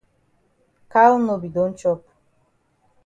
[0.91, 1.99] Cow no be don chop.